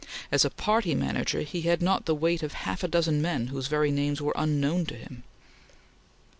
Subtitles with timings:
[0.31, 3.67] As a party manager he had not the weight of half a dozen men whose
[3.67, 5.21] very names were unknown to him.